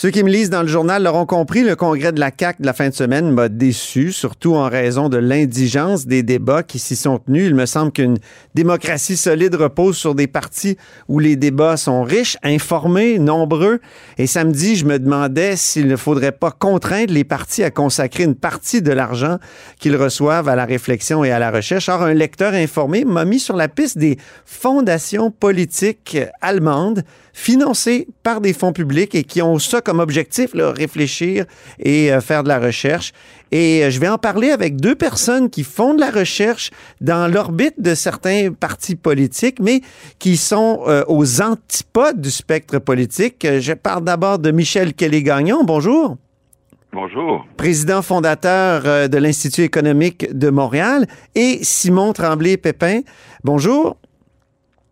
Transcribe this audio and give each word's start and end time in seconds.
Ceux 0.00 0.10
qui 0.10 0.22
me 0.22 0.30
lisent 0.30 0.48
dans 0.48 0.62
le 0.62 0.68
journal 0.68 1.02
l'auront 1.02 1.26
compris, 1.26 1.64
le 1.64 1.74
congrès 1.74 2.12
de 2.12 2.20
la 2.20 2.30
CAQ 2.30 2.62
de 2.62 2.66
la 2.66 2.72
fin 2.72 2.88
de 2.88 2.94
semaine 2.94 3.32
m'a 3.32 3.48
déçu, 3.48 4.12
surtout 4.12 4.54
en 4.54 4.68
raison 4.68 5.08
de 5.08 5.16
l'indigence 5.16 6.06
des 6.06 6.22
débats 6.22 6.62
qui 6.62 6.78
s'y 6.78 6.94
sont 6.94 7.18
tenus. 7.18 7.48
Il 7.48 7.56
me 7.56 7.66
semble 7.66 7.90
qu'une 7.90 8.16
démocratie 8.54 9.16
solide 9.16 9.56
repose 9.56 9.96
sur 9.96 10.14
des 10.14 10.28
partis 10.28 10.76
où 11.08 11.18
les 11.18 11.34
débats 11.34 11.76
sont 11.76 12.04
riches, 12.04 12.36
informés, 12.44 13.18
nombreux. 13.18 13.80
Et 14.18 14.28
samedi, 14.28 14.76
je 14.76 14.84
me 14.84 15.00
demandais 15.00 15.56
s'il 15.56 15.88
ne 15.88 15.96
faudrait 15.96 16.30
pas 16.30 16.52
contraindre 16.52 17.12
les 17.12 17.24
partis 17.24 17.64
à 17.64 17.72
consacrer 17.72 18.22
une 18.22 18.36
partie 18.36 18.82
de 18.82 18.92
l'argent 18.92 19.38
qu'ils 19.80 19.96
reçoivent 19.96 20.48
à 20.48 20.54
la 20.54 20.64
réflexion 20.64 21.24
et 21.24 21.32
à 21.32 21.40
la 21.40 21.50
recherche. 21.50 21.88
Or, 21.88 22.02
un 22.02 22.14
lecteur 22.14 22.54
informé 22.54 23.04
m'a 23.04 23.24
mis 23.24 23.40
sur 23.40 23.56
la 23.56 23.66
piste 23.66 23.98
des 23.98 24.16
fondations 24.44 25.32
politiques 25.32 26.18
allemandes 26.40 27.02
financées 27.38 28.08
par 28.24 28.40
des 28.40 28.52
fonds 28.52 28.72
publics 28.72 29.14
et 29.14 29.22
qui 29.22 29.40
ont 29.42 29.60
ça 29.60 29.80
comme 29.80 30.00
objectif, 30.00 30.54
là, 30.54 30.72
réfléchir 30.72 31.44
et 31.78 32.12
euh, 32.12 32.20
faire 32.20 32.42
de 32.42 32.48
la 32.48 32.58
recherche. 32.58 33.12
Et 33.52 33.84
euh, 33.84 33.90
je 33.90 34.00
vais 34.00 34.08
en 34.08 34.18
parler 34.18 34.50
avec 34.50 34.74
deux 34.74 34.96
personnes 34.96 35.48
qui 35.48 35.62
font 35.62 35.94
de 35.94 36.00
la 36.00 36.10
recherche 36.10 36.70
dans 37.00 37.32
l'orbite 37.32 37.80
de 37.80 37.94
certains 37.94 38.50
partis 38.52 38.96
politiques, 38.96 39.60
mais 39.60 39.82
qui 40.18 40.36
sont 40.36 40.80
euh, 40.88 41.04
aux 41.06 41.40
antipodes 41.40 42.20
du 42.20 42.32
spectre 42.32 42.80
politique. 42.80 43.46
Je 43.60 43.72
parle 43.72 44.02
d'abord 44.02 44.40
de 44.40 44.50
Michel 44.50 44.92
Kelly-Gagnon. 44.92 45.62
Bonjour. 45.62 46.16
Bonjour. 46.92 47.46
Président 47.56 48.02
fondateur 48.02 49.08
de 49.08 49.18
l'Institut 49.18 49.62
économique 49.62 50.36
de 50.36 50.50
Montréal. 50.50 51.06
Et 51.36 51.60
Simon 51.62 52.12
Tremblay-Pépin. 52.12 53.02
Bonjour. 53.44 53.96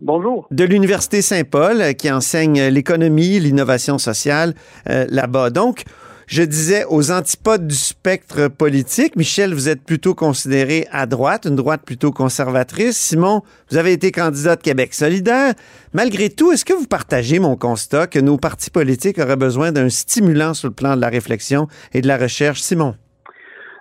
Bonjour. 0.00 0.46
de 0.50 0.64
l'Université 0.64 1.22
Saint-Paul 1.22 1.80
euh, 1.80 1.92
qui 1.92 2.10
enseigne 2.10 2.66
l'économie, 2.66 3.40
l'innovation 3.40 3.96
sociale 3.98 4.54
euh, 4.90 5.06
là-bas. 5.08 5.50
Donc, 5.50 5.84
je 6.26 6.42
disais 6.42 6.84
aux 6.88 7.12
antipodes 7.12 7.66
du 7.66 7.74
spectre 7.74 8.48
politique. 8.48 9.16
Michel, 9.16 9.54
vous 9.54 9.68
êtes 9.68 9.82
plutôt 9.82 10.14
considéré 10.14 10.86
à 10.90 11.06
droite, 11.06 11.46
une 11.46 11.54
droite 11.54 11.82
plutôt 11.84 12.10
conservatrice. 12.10 12.96
Simon, 12.96 13.42
vous 13.70 13.76
avez 13.76 13.92
été 13.92 14.10
candidat 14.10 14.56
de 14.56 14.62
Québec 14.62 14.92
solidaire. 14.92 15.54
Malgré 15.92 16.28
tout, 16.28 16.52
est-ce 16.52 16.64
que 16.64 16.74
vous 16.74 16.86
partagez 16.86 17.38
mon 17.38 17.56
constat 17.56 18.08
que 18.08 18.18
nos 18.18 18.38
partis 18.38 18.70
politiques 18.70 19.18
auraient 19.18 19.36
besoin 19.36 19.70
d'un 19.70 19.88
stimulant 19.88 20.52
sur 20.52 20.68
le 20.68 20.74
plan 20.74 20.96
de 20.96 21.00
la 21.00 21.08
réflexion 21.08 21.68
et 21.94 22.00
de 22.00 22.08
la 22.08 22.18
recherche? 22.18 22.60
Simon? 22.60 22.96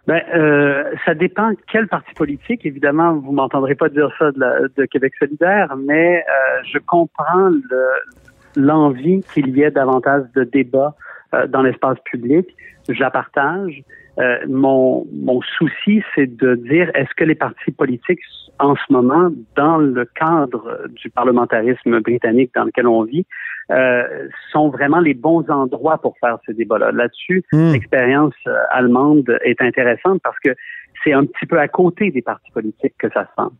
Ben, 0.08 0.22
euh, 0.36 0.94
ça 1.04 1.16
dépend 1.16 1.52
quel 1.72 1.88
parti 1.88 2.14
politique. 2.14 2.66
Évidemment, 2.66 3.14
vous 3.16 3.32
m'entendrez 3.32 3.74
pas 3.74 3.90
dire 3.90 4.10
ça 4.20 4.32
de, 4.32 4.86
Québec 4.86 5.14
solidaire, 5.18 5.76
mais 5.78 6.20
euh, 6.20 6.62
je 6.72 6.78
comprends 6.78 7.50
le- 7.50 8.62
l'envie 8.62 9.24
qu'il 9.34 9.50
y 9.58 9.64
ait 9.64 9.72
davantage 9.72 10.24
de 10.36 10.44
débats 10.44 10.96
euh, 11.34 11.48
dans 11.48 11.64
l'espace 11.64 11.98
public. 12.06 12.56
Je 12.88 13.00
la 13.00 13.10
partage. 13.10 13.82
Euh, 14.18 14.38
mon, 14.48 15.06
mon 15.12 15.42
souci, 15.42 16.02
c'est 16.14 16.34
de 16.38 16.56
dire 16.56 16.90
est-ce 16.94 17.14
que 17.16 17.24
les 17.26 17.36
partis 17.36 17.72
politiques, 17.72 18.22
en 18.60 18.76
ce 18.76 18.94
moment, 18.94 19.30
dans 19.56 19.78
le 19.78 20.06
cadre 20.06 20.88
du 20.90 21.10
parlementarisme 21.10 22.00
britannique 22.00 22.52
dans 22.56 22.64
lequel 22.64 22.88
on 22.88 23.04
vit, 23.04 23.26
euh, 23.72 24.04
sont 24.52 24.70
vraiment 24.70 25.00
les 25.00 25.14
bons 25.14 25.44
endroits 25.50 25.98
pour 25.98 26.16
faire 26.20 26.38
ce 26.46 26.52
débat-là? 26.54 26.92
Là-dessus, 26.92 27.44
Hmm. 27.52 27.74
l'expérience 27.74 28.34
euh, 28.48 28.56
allemande 28.72 29.38
est 29.44 29.62
intéressante 29.62 30.22
parce 30.24 30.40
que 30.40 30.56
c'est 31.04 31.14
un 31.14 31.26
petit 31.26 31.46
peu 31.46 31.60
à 31.60 31.68
côté 31.68 32.12
des 32.12 32.22
partis 32.22 32.52
politiques 32.52 32.96
que 32.98 33.10
ça 33.10 33.24
se 33.24 33.36
passe. 33.36 33.52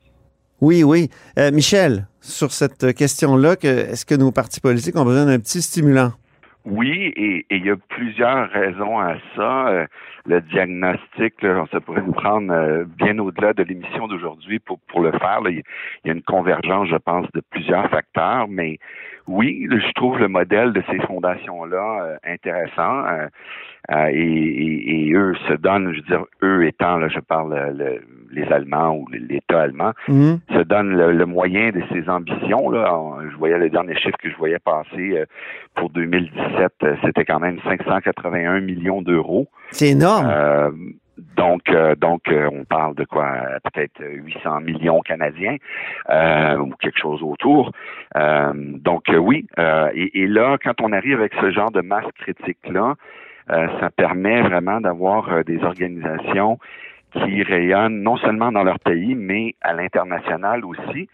Oui, 0.62 0.84
oui. 0.84 1.10
Euh, 1.38 1.52
Michel, 1.52 2.08
sur 2.22 2.52
cette 2.52 2.96
question-là, 2.96 3.58
que, 3.58 3.68
est-ce 3.68 4.06
que 4.06 4.16
nos 4.16 4.32
partis 4.32 4.62
politiques 4.62 4.96
ont 4.96 5.04
besoin 5.04 5.26
d'un 5.26 5.40
petit 5.40 5.62
stimulant? 5.62 6.12
Oui, 6.66 7.14
et 7.16 7.46
et 7.50 7.58
il 7.58 7.66
y 7.66 7.70
a 7.70 7.76
plusieurs 7.90 8.50
raisons 8.50 9.00
à 9.00 9.16
ça. 9.36 9.68
Euh, 9.68 9.86
le 10.28 10.42
diagnostic, 10.42 11.40
là, 11.44 11.66
ça 11.72 11.80
pourrait 11.80 12.02
nous 12.02 12.14
prendre 12.14 12.52
euh, 12.52 12.84
bien 12.98 13.18
au-delà 13.20 13.54
de 13.54 13.62
l'émission 13.64 14.08
d'aujourd'hui 14.08 14.58
pour, 14.60 14.80
pour 14.88 15.02
le 15.02 15.12
faire. 15.12 15.42
là. 15.42 15.52
Il 15.52 15.62
y 16.06 16.10
a- 16.10 16.14
une 16.14 16.24
convergence, 16.24 16.88
je 16.90 16.96
pense, 16.96 17.28
de 17.34 17.42
plusieurs 17.52 17.88
facteurs, 17.90 18.48
mais 18.50 18.80
oui, 19.28 19.68
je 19.70 19.92
trouve 19.94 20.18
le 20.18 20.28
modèle 20.28 20.74
de 20.74 20.82
ces 20.90 21.00
fondations-là 21.02 22.04
euh, 22.04 22.18
intéressant. 22.24 23.04
et, 24.10 24.18
et- 24.20 25.10
et 25.10 25.14
eux 25.14 25.36
se 25.48 25.54
donnent, 25.54 25.92
je 25.94 25.98
veux 25.98 26.08
dire, 26.08 26.26
eux 26.42 26.66
étant, 26.66 26.98
là, 26.98 27.08
je 27.08 27.20
parle 27.20 27.54
le- 27.78 28.02
les 28.32 28.52
Allemands 28.52 28.96
ou 28.98 29.08
l'État 29.12 29.62
allemand, 29.62 29.92
Mhm. 30.08 30.40
se 30.52 30.64
donne 30.64 30.90
le, 30.98 31.12
le 31.12 31.26
moyen 31.28 31.70
de 31.70 31.82
ses 31.92 32.10
ambitions. 32.10 32.72
Là. 32.72 32.98
On- 32.98 33.22
je 33.30 33.36
voyais 33.38 33.60
le 33.60 33.70
dernier 33.70 33.96
chiffre 33.96 34.18
que 34.18 34.30
je 34.32 34.36
voyais 34.38 34.58
passer 34.58 35.24
pour 35.76 35.92
2017, 35.92 36.55
euh, 36.84 36.96
c'était 37.04 37.26
quand 37.26 37.40
même 37.40 37.60
581 37.64 38.60
millions 38.62 39.02
d'euros. 39.02 39.48
C'est 39.72 39.90
énorme. 39.90 40.28
Euh, 40.30 40.72
donc, 41.38 41.70
euh, 41.70 41.96
donc 41.96 42.22
euh, 42.28 42.50
on 42.52 42.66
parle 42.66 42.96
de 42.96 43.06
quoi? 43.06 43.26
Peut-être 43.64 44.02
800 44.02 44.62
millions 44.62 45.02
canadiens 45.02 45.58
euh, 46.10 46.58
ou 46.58 46.72
quelque 46.80 47.00
chose 47.00 47.22
autour. 47.24 47.72
Donc 48.16 49.04
oui, 49.18 49.48
et, 49.94 50.22
et 50.22 50.28
là, 50.28 50.58
quand 50.64 50.82
on 50.82 50.92
arrive 50.92 51.20
avec 51.20 51.34
ce 51.40 51.52
genre 51.52 51.72
de 51.72 51.82
masse 51.82 52.06
critique 52.20 52.58
là, 52.70 52.96
euh, 53.52 53.68
ça 53.80 53.90
permet 53.92 54.42
vraiment 54.42 54.82
d'avoir 54.82 55.44
des 55.46 55.64
organisations 55.64 56.58
qui 57.14 57.44
rayonnent 57.44 58.02
non 58.02 58.18
seulement 58.18 58.52
dans 58.52 58.64
leur 58.64 58.80
pays, 58.80 59.16
mais 59.16 59.56
à 59.62 59.74
l'international 59.74 60.66
aussi. 60.66 61.08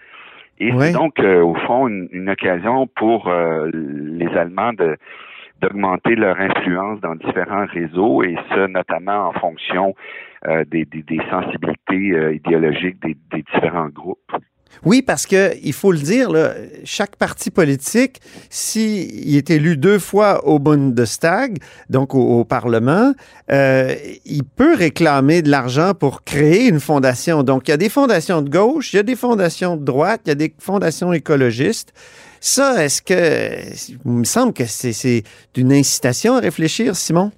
Et 0.59 0.71
Oui. 0.71 0.85
c'est 0.87 0.93
donc, 0.93 1.19
au 1.19 1.55
fond, 1.55 1.87
une, 1.87 2.07
une 2.11 2.29
occasion 2.29 2.87
pour 2.87 3.31
les 3.31 4.27
Allemands 4.37 4.73
de 4.73 4.97
d'augmenter 5.61 6.15
leur 6.15 6.39
influence 6.39 6.99
dans 7.01 7.15
différents 7.15 7.65
réseaux 7.67 8.23
et 8.23 8.35
ce, 8.49 8.67
notamment 8.67 9.29
en 9.29 9.33
fonction 9.33 9.95
euh, 10.47 10.65
des, 10.65 10.87
sensibilités 11.29 12.17
euh, 12.17 12.33
idéologiques 12.35 12.97
des, 13.03 13.15
différents 13.31 13.89
groupes. 13.89 14.31
Oui, 14.85 15.01
parce 15.01 15.27
que 15.27 15.51
il 15.61 15.73
faut 15.73 15.91
le 15.91 15.99
dire, 15.99 16.31
là, 16.31 16.53
chaque 16.85 17.17
parti 17.17 17.51
politique, 17.51 18.21
s'il 18.49 19.35
est 19.35 19.49
élu 19.49 19.75
deux 19.75 19.99
fois 19.99 20.47
au 20.47 20.59
Bundestag, 20.59 21.57
donc 21.89 22.15
au, 22.15 22.39
au 22.39 22.45
Parlement, 22.45 23.13
euh, 23.51 23.93
il 24.25 24.43
peut 24.43 24.73
réclamer 24.73 25.41
de 25.41 25.51
l'argent 25.51 25.93
pour 25.93 26.23
créer 26.23 26.69
une 26.69 26.79
fondation. 26.79 27.43
Donc, 27.43 27.67
il 27.67 27.71
y 27.71 27.73
a 27.73 27.77
des 27.77 27.89
fondations 27.89 28.41
de 28.41 28.49
gauche, 28.49 28.93
il 28.93 28.95
y 28.95 28.99
a 28.99 29.03
des 29.03 29.17
fondations 29.17 29.75
de 29.75 29.83
droite, 29.83 30.21
il 30.25 30.29
y 30.29 30.31
a 30.31 30.35
des 30.35 30.53
fondations 30.57 31.11
écologistes. 31.11 31.93
Ça, 32.43 32.83
est-ce 32.83 33.01
que... 33.03 33.99
Il 34.03 34.11
me 34.11 34.23
semble 34.23 34.51
que 34.51 34.65
c'est 34.65 34.93
c'est 34.93 35.23
une 35.55 35.71
incitation 35.71 36.33
à 36.33 36.39
réfléchir, 36.39 36.95
Simon? 36.95 37.31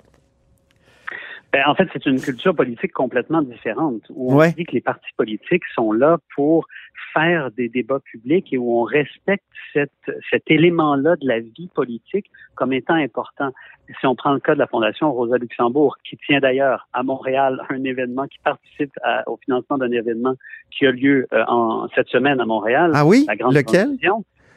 Ben, 1.51 1.61
en 1.67 1.75
fait, 1.75 1.87
c'est 1.93 2.05
une 2.07 2.19
culture 2.19 2.55
politique 2.55 2.93
complètement 2.93 3.41
différente, 3.43 4.01
où 4.09 4.33
on 4.33 4.37
Ouais. 4.37 4.53
dit 4.53 4.63
que 4.65 4.71
les 4.71 4.81
partis 4.81 5.11
politiques 5.17 5.63
sont 5.75 5.91
là 5.91 6.17
pour 6.35 6.65
faire 7.13 7.51
des 7.51 7.69
débats 7.69 7.99
publics 7.99 8.47
et 8.53 8.57
où 8.57 8.79
on 8.79 8.83
respecte 8.83 9.43
cette, 9.71 9.91
cet 10.31 10.43
élément-là 10.47 11.15
de 11.17 11.27
la 11.27 11.41
vie 11.41 11.69
politique 11.75 12.25
comme 12.55 12.73
étant 12.73 12.95
important. 12.95 13.51
Si 13.99 14.07
on 14.07 14.15
prend 14.15 14.33
le 14.33 14.39
cas 14.39 14.55
de 14.55 14.59
la 14.59 14.65
Fondation 14.67 15.11
Rosa 15.13 15.37
Luxembourg, 15.37 15.97
qui 16.09 16.17
tient 16.25 16.39
d'ailleurs 16.39 16.87
à 16.93 17.03
Montréal 17.03 17.61
un 17.69 17.83
événement, 17.83 18.25
qui 18.27 18.39
participe 18.43 18.93
à- 19.03 19.29
au 19.29 19.37
financement 19.45 19.77
d'un 19.77 19.91
événement 19.91 20.33
qui 20.71 20.87
a 20.87 20.91
lieu 20.91 21.27
euh, 21.33 21.43
en, 21.47 21.87
cette 21.93 22.07
semaine 22.07 22.39
à 22.39 22.45
Montréal, 22.45 22.91
Ah 22.95 23.05
oui? 23.05 23.25
la 23.27 23.35
grande 23.35 23.53
Lequel? 23.53 23.89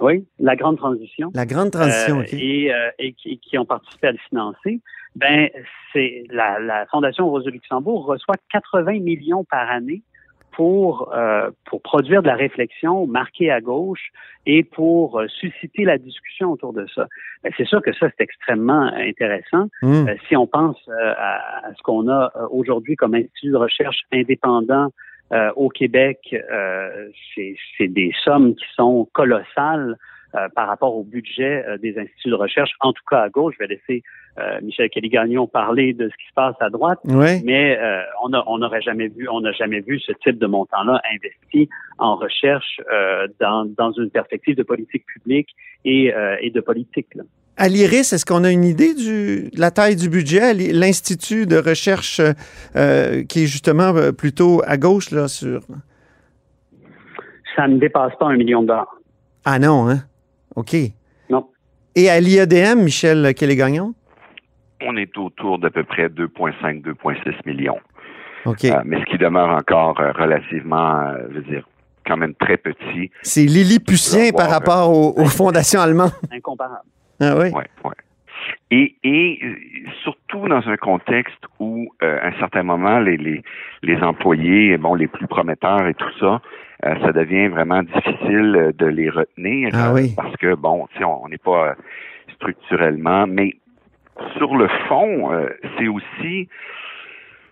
Oui, 0.00 0.26
la 0.38 0.56
grande 0.56 0.76
transition. 0.76 1.30
La 1.34 1.46
grande 1.46 1.70
transition, 1.70 2.18
Euh, 2.18 2.22
OK. 2.22 2.32
et, 2.34 2.72
euh, 2.74 2.90
et 2.98 3.12
qui, 3.12 3.38
qui 3.38 3.58
ont 3.58 3.64
participé 3.64 4.08
à 4.08 4.12
le 4.12 4.18
financer, 4.28 4.80
ben 5.14 5.48
c'est 5.92 6.24
la, 6.30 6.58
la 6.58 6.86
Fondation 6.86 7.28
Rosa 7.28 7.50
Luxembourg 7.50 8.04
reçoit 8.04 8.36
80 8.52 9.00
millions 9.00 9.44
par 9.44 9.70
année 9.70 10.02
pour, 10.52 11.12
euh, 11.14 11.50
pour 11.66 11.82
produire 11.82 12.22
de 12.22 12.28
la 12.28 12.34
réflexion 12.34 13.06
marquée 13.06 13.50
à 13.50 13.60
gauche 13.60 14.08
et 14.46 14.62
pour 14.64 15.20
euh, 15.20 15.28
susciter 15.28 15.84
la 15.84 15.98
discussion 15.98 16.52
autour 16.52 16.72
de 16.72 16.86
ça. 16.94 17.06
Ben, 17.42 17.52
c'est 17.56 17.66
sûr 17.66 17.82
que 17.82 17.92
ça, 17.92 18.08
c'est 18.16 18.24
extrêmement 18.24 18.90
intéressant. 18.94 19.68
Hum. 19.82 20.08
Euh, 20.08 20.14
si 20.28 20.36
on 20.36 20.46
pense 20.46 20.78
à, 20.88 21.66
à 21.68 21.74
ce 21.76 21.82
qu'on 21.82 22.08
a 22.08 22.32
aujourd'hui 22.50 22.96
comme 22.96 23.14
institut 23.14 23.50
de 23.50 23.56
recherche 23.56 24.02
indépendant 24.12 24.88
euh, 25.32 25.50
au 25.56 25.68
Québec, 25.68 26.18
euh, 26.32 27.08
c'est 27.78 27.88
des 27.88 28.12
sommes 28.24 28.54
qui 28.54 28.64
sont 28.74 29.08
colossales 29.12 29.96
euh, 30.34 30.48
par 30.54 30.68
rapport 30.68 30.94
au 30.96 31.02
budget 31.04 31.64
euh, 31.66 31.78
des 31.78 31.98
instituts 31.98 32.28
de 32.30 32.34
recherche, 32.34 32.70
en 32.80 32.92
tout 32.92 33.02
cas 33.08 33.22
à 33.22 33.28
gauche. 33.28 33.54
Je 33.58 33.64
vais 33.66 33.74
laisser 33.74 34.02
euh, 34.38 34.60
Michel 34.60 34.90
Kelly-Gagnon 34.90 35.46
parler 35.46 35.94
de 35.94 36.08
ce 36.10 36.14
qui 36.16 36.28
se 36.28 36.34
passe 36.34 36.56
à 36.60 36.68
droite, 36.68 36.98
Oui. 37.04 37.42
mais 37.44 37.78
euh, 37.78 38.02
on 38.22 38.32
a- 38.34 38.44
on 38.46 38.58
n'aurait 38.58 38.82
jamais 38.82 39.08
vu, 39.08 39.28
on 39.30 39.40
n'a 39.40 39.52
jamais 39.52 39.80
vu 39.80 39.98
ce 39.98 40.12
type 40.12 40.38
de 40.38 40.46
montant-là 40.46 41.00
investi 41.14 41.68
en 41.98 42.16
recherche 42.16 42.80
euh, 42.92 43.28
dans, 43.40 43.64
dans 43.64 43.92
une 43.92 44.10
perspective 44.10 44.54
de 44.56 44.62
politique 44.62 45.06
publique 45.06 45.48
et, 45.86 46.12
euh, 46.12 46.36
et 46.42 46.50
de 46.50 46.60
politique. 46.60 47.14
Là. 47.14 47.22
À 47.58 47.68
l'IRIS, 47.68 48.12
est-ce 48.12 48.26
qu'on 48.26 48.44
a 48.44 48.50
une 48.50 48.64
idée 48.64 48.92
du, 48.92 49.50
de 49.50 49.60
la 49.60 49.70
taille 49.70 49.96
du 49.96 50.10
budget? 50.10 50.52
L'Institut 50.52 51.46
de 51.46 51.56
recherche 51.56 52.20
euh, 52.76 53.24
qui 53.24 53.44
est 53.44 53.46
justement 53.46 53.94
euh, 53.96 54.12
plutôt 54.12 54.60
à 54.66 54.76
gauche, 54.76 55.10
là, 55.10 55.26
sur... 55.26 55.62
Ça 57.56 57.66
ne 57.66 57.78
dépasse 57.78 58.12
pas 58.20 58.26
un 58.26 58.36
million 58.36 58.60
de 58.60 58.66
dollars. 58.66 58.94
Ah 59.46 59.58
non, 59.58 59.88
hein? 59.88 60.00
OK. 60.54 60.76
Non. 61.30 61.48
Et 61.94 62.10
à 62.10 62.20
l'IADM, 62.20 62.82
Michel 62.82 63.32
Kelly-Gagnon? 63.34 63.94
On 64.82 64.96
est 64.98 65.16
autour 65.16 65.58
d'à 65.58 65.70
peu 65.70 65.84
près 65.84 66.08
2,5, 66.08 66.82
2,6 66.82 67.34
millions. 67.46 67.78
OK. 68.44 68.66
Euh, 68.66 68.82
mais 68.84 69.00
ce 69.00 69.04
qui 69.10 69.16
demeure 69.16 69.48
encore 69.48 69.96
relativement, 69.96 71.00
euh, 71.00 71.26
je 71.30 71.36
veux 71.36 71.42
dire, 71.42 71.66
quand 72.06 72.18
même 72.18 72.34
très 72.34 72.58
petit. 72.58 73.10
C'est 73.22 73.46
Lilliputien 73.46 74.32
par 74.32 74.50
rapport 74.50 74.90
aux, 74.90 75.18
aux 75.18 75.24
fondations 75.24 75.80
allemandes. 75.80 76.12
Incomparable. 76.30 76.84
Ah 77.20 77.34
oui? 77.36 77.50
Ouais, 77.50 77.64
ouais. 77.84 77.94
Et, 78.70 78.94
et 79.02 79.38
euh, 79.42 79.54
surtout 80.02 80.46
dans 80.48 80.68
un 80.68 80.76
contexte 80.76 81.42
où, 81.58 81.88
euh, 82.02 82.18
à 82.20 82.28
un 82.28 82.38
certain 82.38 82.62
moment, 82.62 82.98
les, 82.98 83.16
les, 83.16 83.42
les 83.82 84.02
employés, 84.02 84.76
bon, 84.76 84.94
les 84.94 85.06
plus 85.06 85.26
prometteurs 85.26 85.86
et 85.86 85.94
tout 85.94 86.12
ça, 86.20 86.40
euh, 86.84 86.94
ça 87.00 87.12
devient 87.12 87.48
vraiment 87.48 87.82
difficile 87.82 88.54
euh, 88.56 88.72
de 88.72 88.86
les 88.86 89.08
retenir 89.08 89.70
Ah 89.72 89.92
oui. 89.92 90.12
parce 90.16 90.36
que, 90.36 90.54
bon, 90.54 90.86
on 91.00 91.28
n'est 91.28 91.38
pas 91.38 91.74
structurellement, 92.34 93.26
mais 93.26 93.54
sur 94.36 94.56
le 94.56 94.68
fond, 94.88 95.32
euh, 95.32 95.48
c'est 95.78 95.88
aussi 95.88 96.48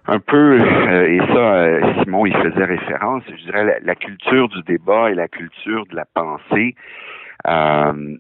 un 0.07 0.19
peu, 0.19 0.61
euh, 0.61 1.09
et 1.09 1.19
ça, 1.19 1.55
euh, 1.55 2.03
Simon, 2.03 2.27
il 2.27 2.37
faisait 2.37 2.65
référence, 2.65 3.23
je 3.31 3.45
dirais, 3.45 3.65
la, 3.65 3.81
la 3.81 3.95
culture 3.95 4.49
du 4.49 4.63
débat 4.63 5.11
et 5.11 5.15
la 5.15 5.29
culture 5.29 5.87
de 5.87 5.97
la 5.97 6.05
pensée. 6.05 6.75
Euh, 7.47 8.17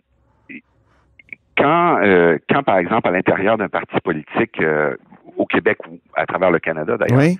quand, 1.64 1.98
euh, 2.02 2.36
quand, 2.50 2.62
par 2.62 2.76
exemple, 2.76 3.08
à 3.08 3.10
l'intérieur 3.10 3.56
d'un 3.56 3.68
parti 3.70 3.98
politique 4.04 4.60
euh, 4.60 4.94
au 5.38 5.46
Québec 5.46 5.78
ou 5.90 5.98
à 6.14 6.26
travers 6.26 6.50
le 6.50 6.58
Canada 6.58 6.98
d'ailleurs, 6.98 7.18
Oui. 7.18 7.38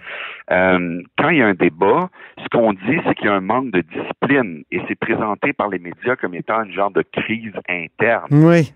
euh, 0.50 1.02
quand 1.18 1.28
il 1.28 1.38
y 1.38 1.42
a 1.42 1.46
un 1.46 1.52
débat, 1.54 2.08
ce 2.42 2.48
qu'on 2.48 2.72
dit, 2.72 2.98
c'est 3.06 3.14
qu'il 3.16 3.26
y 3.26 3.28
a 3.28 3.34
un 3.34 3.42
manque 3.42 3.70
de 3.70 3.82
discipline 3.82 4.64
et 4.72 4.80
c'est 4.88 4.98
présenté 4.98 5.52
par 5.52 5.68
les 5.68 5.78
médias 5.78 6.16
comme 6.16 6.34
étant 6.34 6.62
une 6.64 6.72
genre 6.72 6.90
de 6.90 7.02
crise 7.12 7.52
interne. 7.68 8.28
Oui. 8.30 8.72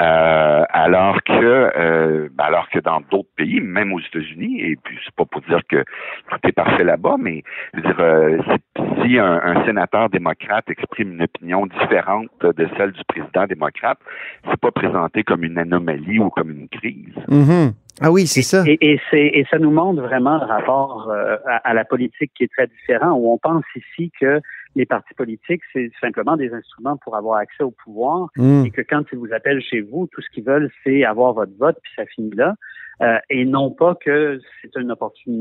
Euh, 0.00 0.64
alors 0.68 1.22
que 1.22 1.32
euh, 1.32 2.28
alors 2.38 2.68
que 2.68 2.78
dans 2.78 3.00
d'autres 3.10 3.30
pays, 3.36 3.60
même 3.60 3.92
aux 3.92 4.00
États-Unis, 4.00 4.60
et 4.60 4.76
puis 4.76 4.98
c'est 5.04 5.14
pas 5.14 5.24
pour 5.24 5.40
dire 5.42 5.60
que 5.68 5.84
tout 6.30 6.38
est 6.44 6.52
parfait 6.52 6.84
là-bas, 6.84 7.16
mais 7.18 7.42
dire, 7.74 7.96
euh, 8.00 8.38
si, 9.02 9.18
un, 9.18 9.64
sénateur 9.64 10.10
démocrate 10.10 10.68
exprime 10.68 11.12
une 11.12 11.22
opinion 11.22 11.66
différente 11.66 12.28
de 12.42 12.68
celle 12.76 12.92
du 12.92 13.02
président 13.04 13.46
démocrate, 13.46 13.98
c'est 14.48 14.60
pas 14.60 14.70
présenté 14.70 15.22
comme 15.22 15.44
une 15.44 15.58
anomalie 15.58 16.18
ou 16.18 16.28
comme 16.30 16.50
une 16.50 16.68
crise. 16.68 17.14
Mhm. 17.28 17.72
Ah 18.00 18.10
oui, 18.12 18.26
c'est 18.26 18.42
ça. 18.42 18.62
Et, 18.66 18.78
et, 18.80 19.00
et 19.12 19.46
ça 19.50 19.58
nous 19.58 19.70
montre 19.70 20.02
vraiment 20.02 20.38
le 20.38 20.44
rapport 20.44 21.08
euh, 21.10 21.36
à, 21.46 21.56
à 21.70 21.74
la 21.74 21.84
politique 21.84 22.30
qui 22.36 22.44
est 22.44 22.52
très 22.52 22.66
différent, 22.66 23.12
où 23.12 23.32
on 23.32 23.38
pense 23.38 23.64
ici 23.74 24.12
que 24.20 24.40
les 24.74 24.84
partis 24.84 25.14
politiques, 25.14 25.62
c'est 25.72 25.90
simplement 26.00 26.36
des 26.36 26.52
instruments 26.52 26.98
pour 26.98 27.16
avoir 27.16 27.38
accès 27.38 27.62
au 27.64 27.70
pouvoir 27.70 28.28
Mm. 28.36 28.64
et 28.66 28.70
que 28.70 28.82
quand 28.82 29.02
ils 29.12 29.18
vous 29.18 29.32
appellent 29.32 29.62
chez 29.62 29.80
vous, 29.80 30.06
tout 30.12 30.20
ce 30.20 30.28
qu'ils 30.30 30.44
veulent, 30.44 30.70
c'est 30.84 31.04
avoir 31.04 31.32
votre 31.32 31.52
vote, 31.58 31.78
puis 31.82 31.92
ça 31.96 32.04
finit 32.06 32.34
là. 32.34 32.54
Euh, 33.02 33.18
et 33.28 33.44
non 33.44 33.70
pas 33.70 33.94
que 33.94 34.40
c'est 34.62 34.70
une, 34.76 34.94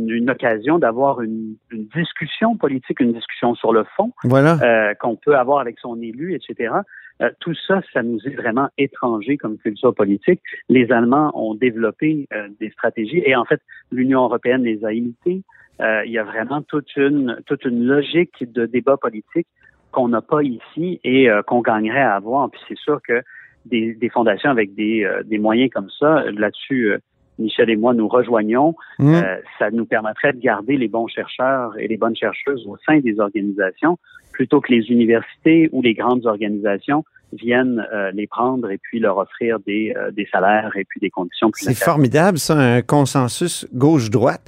une 0.10 0.30
occasion 0.30 0.78
d'avoir 0.78 1.22
une, 1.22 1.56
une 1.72 1.88
discussion 1.96 2.58
politique, 2.58 3.00
une 3.00 3.13
discussion 3.13 3.56
sur 3.56 3.72
le 3.72 3.86
fond 3.96 4.12
Voilà. 4.25 4.58
euh, 4.62 4.94
qu'on 4.96 5.16
peut 5.16 5.38
avoir 5.38 5.60
avec 5.60 5.80
son 5.80 6.01
élu, 6.01 6.34
etc. 6.36 6.74
Euh, 7.22 7.30
tout 7.40 7.54
ça, 7.68 7.82
ça 7.94 8.04
nous 8.04 8.20
est 8.26 8.36
vraiment 8.36 8.70
étranger 8.78 9.38
comme 9.38 9.58
culture 9.58 9.94
politique. 9.96 10.42
Les 10.68 10.92
Allemands 10.92 11.32
ont 11.34 11.56
développé 11.56 12.28
euh, 12.34 12.50
des 12.60 12.70
stratégies 12.72 13.22
et 13.26 13.36
en 13.36 13.46
fait, 13.46 13.62
l'Union 13.92 14.24
européenne 14.24 14.64
les 14.64 14.84
a 14.84 14.92
imitées. 14.92 15.42
Euh, 15.82 16.04
il 16.06 16.12
y 16.12 16.18
a 16.18 16.24
vraiment 16.24 16.62
toute 16.62 16.96
une 16.96 17.38
toute 17.46 17.66
une 17.66 17.86
logique 17.86 18.52
de 18.52 18.66
débat 18.66 18.98
politique 18.98 19.48
qu'on 19.92 20.10
n'a 20.10 20.22
pas 20.22 20.44
ici 20.44 21.00
et 21.04 21.30
euh, 21.30 21.42
qu'on 21.42 21.62
gagnerait 21.62 22.02
à 22.02 22.16
avoir. 22.16 22.50
Puis 22.50 22.62
c'est 22.68 22.78
sûr 22.78 23.00
que 23.02 23.22
des, 23.66 23.94
des 23.94 24.10
fondations 24.10 24.50
avec 24.50 24.76
des, 24.76 25.04
euh, 25.04 25.24
des 25.24 25.40
moyens 25.40 25.72
comme 25.74 25.90
ça, 26.00 26.24
là-dessus, 26.32 26.92
euh, 26.92 26.98
Michel 27.40 27.70
et 27.70 27.76
moi 27.76 27.94
nous 27.94 28.08
rejoignons. 28.08 28.76
Mm. 29.00 29.14
Euh, 29.14 29.38
ça 29.60 29.72
nous 29.72 29.86
permettrait 29.86 30.34
de 30.34 30.40
garder 30.40 30.78
les 30.78 30.88
bons 30.88 31.08
chercheurs 31.08 31.78
et 31.78 31.88
les 31.88 31.98
bonnes 31.98 32.16
chercheuses 32.16 32.66
au 32.68 32.78
sein 32.86 33.00
des 33.00 33.20
organisations 33.20 33.98
plutôt 34.32 34.60
que 34.60 34.72
les 34.74 34.92
universités 34.92 35.70
ou 35.72 35.82
les 35.82 35.94
grandes 35.94 36.26
organisations 36.26 37.06
viennent 37.33 37.86
euh, 37.94 38.12
les 38.12 38.27
prendre 38.27 38.69
et 38.69 38.77
puis 38.77 39.00
leur 39.00 39.18
offrir 39.18 39.60
des, 39.60 39.94
euh, 39.95 40.12
des 40.12 40.27
salaires 40.31 40.72
et 40.75 40.86
puis 40.86 41.00
des 41.00 41.10
conditions 41.10 41.51
plus 41.51 41.66
C'est 41.66 41.74
formidable, 41.74 42.38
ça, 42.38 42.56
un 42.56 42.81
consensus 42.81 43.68
gauche-droite. 43.74 44.42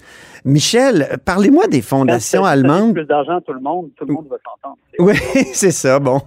Michel, 0.45 1.18
parlez-moi 1.25 1.68
des 1.68 1.81
fondations 1.81 2.41
Quand 2.41 2.47
allemandes. 2.47 2.94
plus 2.94 3.06
d'argent, 3.06 3.41
tout 3.41 3.53
le 3.53 3.59
monde, 3.59 3.89
tout 3.97 4.06
le 4.06 4.13
monde 4.13 4.27
va 4.29 4.38
s'entendre. 4.44 4.77
Oui, 5.00 5.15
c'est 5.53 5.71
ça, 5.71 6.00
bon. 6.00 6.21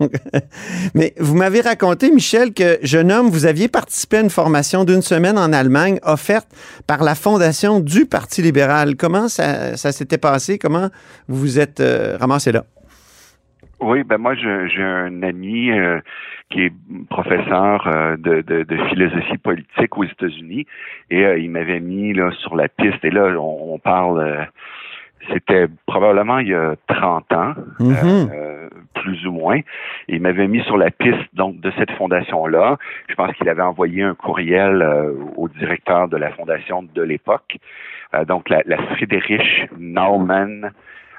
Mais 0.95 1.15
vous 1.19 1.35
m'avez 1.35 1.61
raconté, 1.63 2.11
Michel, 2.11 2.53
que 2.53 2.79
jeune 2.83 3.11
homme, 3.11 3.29
vous 3.29 3.47
aviez 3.47 3.69
participé 3.69 4.19
à 4.19 4.21
une 4.21 4.31
formation 4.31 4.85
d'une 4.85 5.03
semaine 5.03 5.39
en 5.39 5.53
Allemagne 5.53 5.99
offerte 6.03 6.49
par 6.87 7.03
la 7.03 7.15
fondation 7.15 7.81
du 7.81 8.05
Parti 8.05 8.43
libéral. 8.43 8.97
Comment 8.97 9.29
ça, 9.29 9.77
ça 9.77 9.93
s'était 9.93 10.19
passé? 10.19 10.59
Comment 10.59 10.89
vous 11.29 11.41
vous 11.41 11.59
êtes 11.59 11.81
euh, 11.81 12.17
ramassé 12.19 12.53
là? 12.53 12.65
Oui, 13.81 14.03
ben 14.05 14.19
moi 14.19 14.35
j'ai 14.35 14.83
un 14.83 15.23
ami 15.23 15.71
euh, 15.71 16.01
qui 16.51 16.65
est 16.65 16.73
professeur 17.09 17.87
euh, 17.87 18.17
de, 18.17 18.43
de, 18.43 18.63
de 18.65 18.77
philosophie 18.89 19.39
politique 19.39 19.97
aux 19.97 20.05
États-Unis 20.05 20.67
et 21.11 21.25
euh, 21.25 21.39
il 21.39 21.51
m'avait 21.51 21.81
mis 21.81 22.13
là 22.13 22.31
sur 22.33 22.57
la 22.57 22.69
piste 22.69 23.03
et 23.05 23.11
là 23.11 23.29
on, 23.39 23.75
on 23.75 23.79
parle 23.79 24.21
euh, 24.21 24.45
c'était 25.33 25.67
probablement 25.87 26.39
il 26.39 26.49
y 26.49 26.55
a 26.55 26.75
30 26.89 27.33
ans 27.33 27.55
Mhm. 27.79 28.31
euh, 28.33 28.69
plus 28.95 29.27
ou 29.27 29.33
moins. 29.33 29.57
Et 29.59 30.17
il 30.17 30.21
m'avait 30.21 30.49
mis 30.49 30.63
sur 30.65 30.77
la 30.77 30.91
piste 30.91 31.29
donc 31.35 31.61
de 31.61 31.71
cette 31.79 31.91
fondation-là. 31.93 32.77
Je 33.09 33.15
pense 33.15 33.33
qu'il 33.37 33.49
avait 33.49 33.63
envoyé 33.63 34.03
un 34.03 34.15
courriel 34.15 34.83
euh, 34.83 35.13
au 35.37 35.49
directeur 35.49 36.09
de 36.09 36.17
la 36.19 36.31
fondation 36.33 36.83
de 36.83 37.03
l'époque, 37.03 37.57
Euh, 38.15 38.25
donc 38.25 38.49
la, 38.49 38.63
la 38.67 38.77
Friedrich 38.89 39.69
Naumann. 39.79 40.73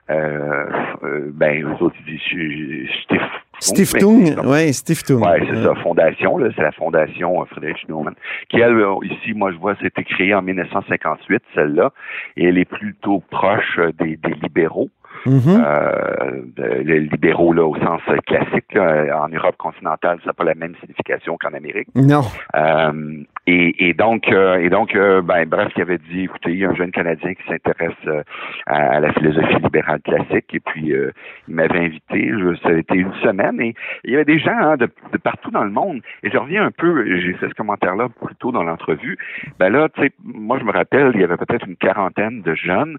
Euh, 0.09 0.65
euh, 1.03 1.29
ben, 1.33 1.63
eux 1.63 1.75
autres, 1.83 1.95
ils 2.07 2.13
disent 2.15 2.89
Stif- 3.07 3.21
Stiftung, 3.59 4.23
mais- 4.23 4.45
oui, 4.45 4.73
Stiftung. 4.73 5.21
Ouais, 5.21 5.39
c'est 5.47 5.63
ça, 5.63 5.75
fondation, 5.75 6.37
là, 6.37 6.49
c'est 6.55 6.63
la 6.63 6.71
fondation 6.71 7.41
euh, 7.41 7.45
Friedrich 7.45 7.87
Naumann, 7.87 8.15
qui, 8.49 8.59
elle, 8.59 8.73
euh, 8.73 8.95
ici, 9.03 9.33
moi, 9.33 9.51
je 9.51 9.57
vois, 9.57 9.75
c'était 9.81 10.03
créée 10.03 10.33
en 10.33 10.41
1958, 10.41 11.43
celle-là, 11.53 11.91
et 12.35 12.45
elle 12.45 12.57
est 12.57 12.65
plutôt 12.65 13.23
proche 13.29 13.77
euh, 13.77 13.91
des, 13.99 14.17
des 14.17 14.33
libéraux, 14.41 14.89
Mhm. 15.25 15.63
euh, 15.65 16.41
les 16.83 16.99
libéraux, 17.01 17.53
là, 17.53 17.65
au 17.65 17.75
sens 17.77 18.01
classique, 18.25 18.73
là, 18.73 19.23
en 19.23 19.29
Europe 19.29 19.57
continentale, 19.57 20.19
ça 20.19 20.27
n'a 20.27 20.33
pas 20.33 20.43
la 20.43 20.55
même 20.55 20.75
signification 20.81 21.37
qu'en 21.39 21.53
Amérique. 21.53 21.87
Non. 21.95 22.21
Euh, 22.55 23.23
et, 23.47 23.89
et 23.89 23.93
donc, 23.93 24.31
euh, 24.31 24.57
et 24.57 24.69
donc, 24.69 24.93
ben, 24.93 25.45
bref, 25.47 25.71
il 25.75 25.81
avait 25.81 25.97
dit, 25.97 26.23
écoutez, 26.23 26.51
il 26.51 26.57
y 26.57 26.65
a 26.65 26.69
un 26.69 26.75
jeune 26.75 26.91
Canadien 26.91 27.33
qui 27.33 27.43
s'intéresse 27.47 28.23
à, 28.67 28.95
à 28.95 28.99
la 28.99 29.13
philosophie 29.13 29.61
libérale 29.61 30.01
classique, 30.01 30.53
et 30.53 30.59
puis 30.59 30.93
euh, 30.93 31.11
il 31.47 31.55
m'avait 31.55 31.79
invité. 31.79 32.29
Je, 32.29 32.55
ça 32.61 32.69
a 32.69 32.73
été 32.73 32.95
une 32.95 33.13
semaine, 33.23 33.59
et 33.61 33.73
il 34.03 34.11
y 34.11 34.15
avait 34.15 34.25
des 34.25 34.39
gens 34.39 34.57
hein, 34.57 34.77
de, 34.77 34.89
de 35.11 35.17
partout 35.17 35.51
dans 35.51 35.63
le 35.63 35.71
monde. 35.71 36.01
Et 36.23 36.29
je 36.29 36.37
reviens 36.37 36.65
un 36.65 36.71
peu, 36.71 37.05
j'ai 37.19 37.33
fait 37.33 37.49
ce 37.49 37.53
commentaire-là 37.53 38.09
plus 38.23 38.35
tôt 38.35 38.51
dans 38.51 38.63
l'entrevue. 38.63 39.17
Ben 39.59 39.69
là, 39.69 39.89
tu 39.89 40.01
sais, 40.01 40.11
moi 40.23 40.57
je 40.59 40.63
me 40.63 40.71
rappelle, 40.71 41.11
il 41.15 41.21
y 41.21 41.23
avait 41.23 41.37
peut-être 41.37 41.67
une 41.67 41.75
quarantaine 41.75 42.41
de 42.41 42.55
jeunes 42.55 42.97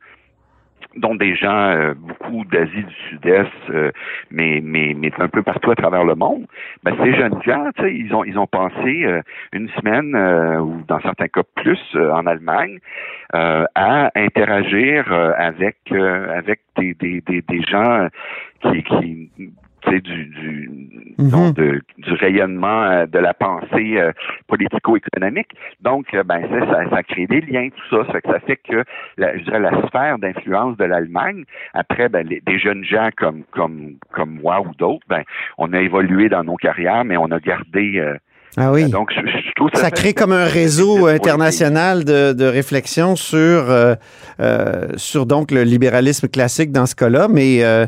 dont 0.97 1.15
des 1.15 1.35
gens, 1.35 1.71
euh, 1.71 1.95
beaucoup 1.95 2.45
d'Asie 2.45 2.85
du 2.85 2.95
Sud-Est, 3.09 3.71
euh, 3.71 3.91
mais, 4.31 4.61
mais, 4.63 4.95
mais 4.97 5.11
un 5.19 5.29
peu 5.29 5.43
partout 5.43 5.71
à 5.71 5.75
travers 5.75 6.05
le 6.05 6.15
monde, 6.15 6.47
ben, 6.83 6.95
ces 7.03 7.15
jeunes 7.15 7.43
gens, 7.43 7.71
ils 7.85 8.15
ont, 8.15 8.25
ils 8.25 8.39
ont 8.39 8.47
passé 8.47 9.05
euh, 9.05 9.23
une 9.53 9.69
semaine, 9.71 10.15
ou 10.61 10.83
dans 10.89 11.01
certains 11.01 11.29
cas 11.29 11.43
plus, 11.57 11.81
en 11.95 12.27
Allemagne, 12.27 12.79
à 13.33 14.11
interagir 14.15 15.13
avec, 15.13 15.77
avec 15.93 16.61
des, 16.77 16.95
des, 16.95 17.21
des, 17.21 17.43
des 17.43 17.63
gens 17.63 18.09
qui, 18.63 18.83
qui 18.83 19.31
du, 19.91 20.01
du, 20.01 20.71
mhm. 21.19 21.53
du 21.99 22.13
rayonnement 22.15 22.85
euh, 22.85 23.07
de 23.07 23.19
la 23.19 23.35
pensée 23.35 23.99
euh, 23.99 24.13
politico-économique. 24.49 25.49
Donc, 25.81 26.07
euh, 26.15 26.23
ben, 26.23 26.43
ça, 26.51 26.91
ça, 26.91 27.03
crée 27.03 27.27
des 27.27 27.41
liens, 27.41 27.69
tout 27.71 27.97
ça. 27.97 28.07
Ça 28.07 28.13
fait, 28.13 28.27
ça 28.27 28.41
fait 28.41 28.57
que, 28.57 28.85
la, 29.17 29.37
je 29.37 29.45
dirais, 29.45 29.61
la 29.61 29.87
sphère 29.89 30.19
d'influence 30.19 30.77
de 30.77 30.85
l'Allemagne, 30.85 31.45
après, 31.75 32.09
ben, 32.09 32.27
les, 32.27 32.41
des 32.41 32.59
jeunes 32.59 32.85
gens 32.85 33.11
comme, 33.17 33.43
comme, 33.51 33.95
comme 34.13 34.41
moi 34.43 34.61
ou 34.61 34.75
d'autres, 34.79 35.07
ben, 35.09 35.23
on 35.59 35.73
a 35.73 35.81
évolué 35.81 36.29
dans 36.29 36.45
nos 36.45 36.57
carrières, 36.57 37.05
mais 37.05 37.17
on 37.17 37.31
a 37.31 37.39
gardé 37.39 38.03
ah 38.59 38.71
oui. 38.71 38.91
Donc, 38.91 39.11
je, 39.15 39.55
trouve 39.55 39.71
ça, 39.73 39.81
ça 39.81 39.91
crée 39.91 40.13
comme 40.13 40.33
un 40.33 40.45
réseau 40.45 41.07
international 41.07 42.05
de, 42.05 42.35
de, 42.35 42.45
réflexion 42.45 43.17
sur 43.17 43.65
sur 44.97 45.25
donc 45.25 45.51
le 45.51 45.63
libéralisme 45.63 46.29
classique 46.29 46.71
dans 46.71 46.85
ce 46.85 46.95
cas-là, 46.95 47.29
mais 47.29 47.65
euh, 47.65 47.87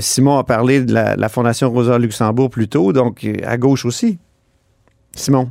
Simon 0.00 0.38
a 0.38 0.44
parlé 0.44 0.84
de 0.84 0.92
la, 0.92 1.28
Fondation 1.28 1.70
Rosa 1.70 1.98
Luxembourg 1.98 2.50
plus 2.50 2.68
tôt, 2.68 2.92
donc 2.92 3.26
à 3.44 3.56
gauche 3.56 3.84
aussi. 3.84 4.18
Simon. 5.12 5.50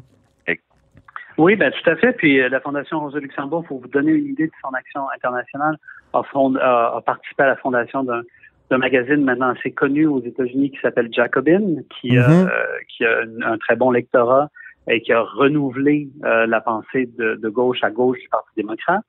Oui, 1.41 1.55
ben, 1.55 1.71
tout 1.71 1.89
à 1.89 1.95
fait. 1.95 2.13
Puis 2.13 2.39
euh, 2.39 2.49
la 2.49 2.59
Fondation 2.59 2.99
Rosa 2.99 3.19
Luxembourg, 3.19 3.63
pour 3.65 3.79
vous 3.79 3.87
donner 3.87 4.11
une 4.11 4.27
idée 4.27 4.45
de 4.45 4.51
son 4.61 4.69
action 4.75 5.01
internationale, 5.15 5.77
a, 6.13 7.01
participé 7.03 7.43
à 7.43 7.47
la 7.47 7.55
fondation 7.55 8.03
d'un 8.03 8.77
magazine 8.77 9.23
maintenant 9.23 9.49
assez 9.49 9.71
connu 9.71 10.05
aux 10.05 10.21
États-Unis 10.21 10.69
qui 10.69 10.77
s'appelle 10.81 11.09
Jacobin, 11.11 11.77
qui, 11.99 12.11
mm-hmm. 12.11 12.49
qui 12.89 13.05
a 13.05 13.21
un, 13.45 13.57
très 13.57 13.75
bon 13.75 13.91
lectorat 13.91 14.49
et 14.87 15.01
qui 15.01 15.13
a 15.13 15.21
renouvelé 15.21 16.09
la 16.21 16.61
pensée 16.61 17.09
de, 17.17 17.35
de, 17.35 17.49
gauche 17.49 17.83
à 17.83 17.89
gauche 17.89 18.19
du 18.19 18.29
Parti 18.29 18.49
démocrate. 18.57 19.05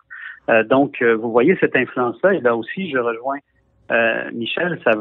donc, 0.69 1.02
vous 1.02 1.33
voyez 1.33 1.57
cette 1.61 1.76
influence-là. 1.76 2.35
Et 2.35 2.40
là 2.40 2.57
aussi, 2.57 2.90
je 2.90 2.99
rejoins 2.99 3.38
euh, 3.91 4.31
Michel, 4.33 4.81
ça, 4.85 4.93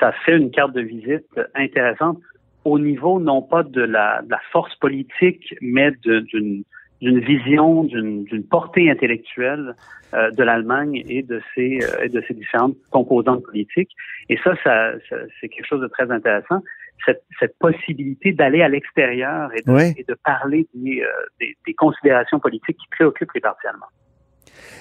ça, 0.00 0.12
fait 0.24 0.36
une 0.36 0.50
carte 0.50 0.72
de 0.72 0.82
visite 0.82 1.40
intéressante 1.54 2.18
au 2.64 2.78
niveau 2.78 3.20
non 3.20 3.42
pas 3.42 3.62
de 3.62 3.82
la, 3.82 4.22
de 4.22 4.30
la 4.30 4.40
force 4.50 4.74
politique, 4.76 5.54
mais 5.60 5.92
d'une 6.02 6.64
d'une 7.00 7.20
vision, 7.20 7.84
d'une 7.84 8.44
portée 8.48 8.90
intellectuelle 8.90 9.74
euh, 10.14 10.30
de 10.30 10.42
l'Allemagne 10.42 11.02
et 11.08 11.22
de 11.22 11.42
ses 11.54 11.80
euh, 11.82 12.04
et 12.04 12.08
de 12.08 12.22
ses 12.26 12.34
différentes 12.34 12.76
composantes 12.90 13.42
politiques. 13.44 13.90
Et 14.28 14.38
ça, 14.42 14.54
ça, 14.64 14.92
c'est 15.40 15.48
quelque 15.48 15.66
chose 15.66 15.82
de 15.82 15.88
très 15.88 16.10
intéressant. 16.10 16.62
Cette, 17.04 17.22
cette 17.38 17.56
possibilité 17.58 18.32
d'aller 18.32 18.62
à 18.62 18.68
l'extérieur 18.68 19.50
et, 19.52 19.58
et, 19.98 20.04
de 20.08 20.16
parler 20.24 20.66
des, 20.74 21.02
euh, 21.02 21.06
des, 21.38 21.54
des, 21.66 21.74
considérations 21.74 22.40
politiques 22.40 22.78
qui 22.78 22.88
préoccupent 22.90 23.32
les 23.34 23.42
partis 23.42 23.66
allemands. 23.66 23.86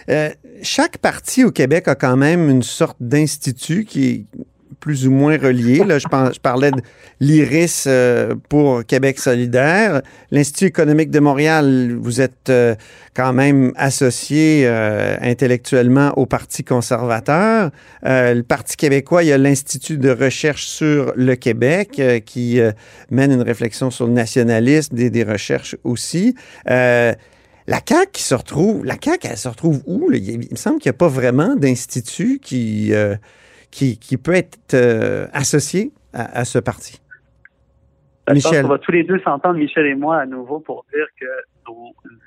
Euh, 0.09 0.29
chaque 0.61 0.97
parti 0.99 1.43
au 1.43 1.51
Québec 1.51 1.87
a 1.87 1.95
quand 1.95 2.17
même 2.17 2.49
une 2.49 2.63
sorte 2.63 2.97
d'institut 2.99 3.85
qui 3.85 4.07
est 4.07 4.25
plus 4.79 5.07
ou 5.07 5.11
moins 5.11 5.37
relié. 5.37 5.83
Là, 5.83 5.97
je, 5.97 6.39
parlais 6.39 6.69
de 6.69 6.79
l'IRIS 7.19 7.85
euh, 7.87 8.35
pour 8.49 8.85
Québec 8.85 9.17
solidaire. 9.17 10.01
L'Institut 10.29 10.65
économique 10.65 11.09
de 11.09 11.19
Montréal, 11.19 11.95
vous 11.99 12.21
êtes 12.21 12.49
euh, 12.49 12.75
quand 13.15 13.33
même 13.33 13.71
associé 13.77 14.67
intellectuellement 15.21 16.11
au 16.17 16.27
Parti 16.27 16.63
conservateur. 16.63 17.71
le 18.03 18.41
Parti 18.41 18.75
québécois, 18.77 19.23
il 19.23 19.29
y 19.29 19.33
a 19.33 19.37
l'Institut 19.37 19.97
de 19.97 20.11
recherche 20.11 20.65
sur 20.65 21.13
le 21.15 21.35
Québec 21.35 22.01
qui 22.25 22.59
mène 23.09 23.31
une 23.31 23.41
réflexion 23.41 23.89
sur 23.89 24.05
le 24.05 24.13
nationalisme, 24.13 24.95
des, 24.95 25.09
des 25.09 25.23
recherches 25.23 25.77
aussi. 25.83 26.35
La 27.67 27.77
CAQ 27.77 28.11
qui 28.11 28.21
se 28.21 28.35
retrouve, 28.35 28.85
la 28.85 28.95
CAQ, 29.01 29.27
elle 29.27 29.37
se 29.37 29.49
retrouve 29.49 29.81
où? 29.87 30.11
Il, 30.11 30.37
me 30.37 30.55
semble 30.55 30.79
qu'il 30.79 30.89
n'y 30.89 30.95
a 30.95 30.99
pas 30.99 31.07
vraiment 31.07 31.55
d'institut 31.55 32.39
qui, 32.39 32.93
euh, 32.93 33.15
qui, 33.71 33.97
qui, 33.97 34.17
peut 34.17 34.35
être 34.35 34.73
euh, 34.73 35.27
associé 35.33 35.91
à, 36.13 36.45
ce 36.45 36.59
parti. 36.59 37.01
Ben, 38.27 38.33
Michel. 38.33 38.65
on 38.65 38.69
va 38.69 38.77
tous 38.77 38.91
les 38.91 39.03
deux 39.03 39.19
s'entendre, 39.19 39.57
Michel 39.57 39.85
et 39.87 39.95
moi, 39.95 40.17
à 40.17 40.25
nouveau, 40.25 40.59
pour 40.59 40.85
dire 40.93 41.07
que 41.19 41.25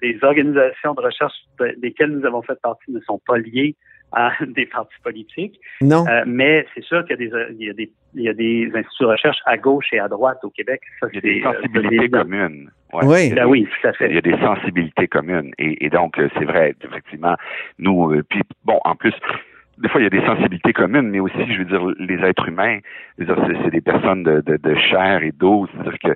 les 0.02 0.18
organisations 0.23 0.95
de 0.95 1.00
recherche 1.00 1.35
desquelles 1.78 2.11
nous 2.11 2.26
avons 2.26 2.42
fait 2.42 2.61
partie 2.61 2.90
ne 2.90 3.00
sont 3.00 3.21
pas 3.26 3.38
liées 3.38 3.76
à 4.12 4.33
des 4.47 4.66
partis 4.66 5.00
politiques. 5.02 5.61
Non. 5.80 6.04
Euh, 6.09 6.25
mais 6.26 6.66
c'est 6.75 6.85
sûr 6.85 7.04
qu'il 7.04 7.21
y, 7.21 7.71
a 7.71 7.73
des, 7.73 7.92
y, 8.14 8.23
y 8.23 8.28
a 8.28 8.78
instituts 8.78 9.04
de 9.04 9.09
recherche 9.09 9.38
à 9.47 9.57
gauche 9.57 9.87
et 9.92 10.00
à 10.00 10.09
droite 10.09 10.38
au 10.42 10.50
Québec. 10.50 10.80
Ça, 11.00 11.09
il 11.12 11.16
y 11.16 11.18
a 11.18 11.21
des 11.21 11.42
sensibilités 11.42 12.11
communes. 12.11 12.71
Oui. 12.92 13.33
Ben 13.35 13.47
oui, 13.47 13.66
tout 13.66 13.88
à 13.88 13.92
fait. 13.92 14.09
Il 14.09 14.14
y 14.14 14.18
a 14.18 14.23
des 14.23 14.38
sensibilités 14.38 15.09
communes. 15.09 15.52
Et, 15.59 15.85
et 15.85 15.90
donc, 15.90 16.18
euh, 16.18 16.28
c'est 16.38 16.45
vrai, 16.45 16.75
effectivement, 16.83 17.35
nous, 17.78 18.12
euh, 18.12 18.23
puis 18.28 18.40
bon, 18.64 18.80
en 18.85 18.95
plus, 18.95 19.14
des 19.78 19.88
fois, 19.88 20.00
il 20.00 20.04
y 20.04 20.07
a 20.07 20.11
des 20.11 20.25
sensibilités 20.25 20.73
communes, 20.73 21.09
mais 21.09 21.21
aussi, 21.21 21.37
je 21.52 21.59
veux 21.59 21.64
dire, 21.64 21.87
les 21.99 22.16
êtres 22.26 22.49
humains, 22.49 22.78
c'est 23.18 23.71
des 23.71 23.80
personnes 23.80 24.23
de, 24.25 24.40
de, 24.40 24.57
de 24.57 24.75
chair 24.75 25.23
et 25.23 25.33
d'eau. 25.33 25.68
C'est-à-dire 25.73 25.99
que 26.02 26.14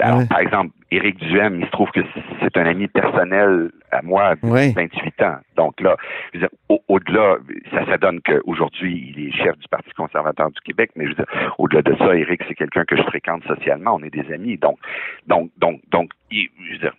alors, 0.00 0.22
par 0.28 0.40
exemple, 0.40 0.72
Éric 0.90 1.18
Duhem, 1.18 1.60
il 1.60 1.66
se 1.66 1.70
trouve 1.70 1.90
que 1.90 2.00
c'est 2.42 2.56
un 2.56 2.66
ami 2.66 2.86
personnel 2.88 3.70
à 3.90 4.02
moi 4.02 4.36
de 4.36 4.74
28 4.74 5.22
ans. 5.22 5.36
Donc 5.56 5.80
là, 5.80 5.96
au-delà, 6.88 7.36
ça, 7.72 7.84
ça 7.86 7.98
donne 7.98 8.20
qu'aujourd'hui, 8.20 9.12
il 9.16 9.28
est 9.28 9.32
chef 9.32 9.56
du 9.58 9.68
Parti 9.68 9.90
conservateur 9.96 10.50
du 10.50 10.60
Québec, 10.60 10.90
mais 10.96 11.04
je 11.04 11.10
veux 11.10 11.16
dire, 11.16 11.54
au-delà 11.58 11.82
de 11.82 11.96
ça, 11.96 12.14
Éric, 12.14 12.42
c'est 12.48 12.54
quelqu'un 12.54 12.84
que 12.84 12.96
je 12.96 13.02
fréquente 13.02 13.42
socialement, 13.44 13.94
on 13.94 14.02
est 14.02 14.10
des 14.10 14.32
amis. 14.32 14.58
Donc, 14.58 14.78
donc, 15.26 15.50
donc, 15.58 15.80
donc, 15.90 16.10
je 16.30 16.72
veux 16.72 16.78
dire, 16.78 16.94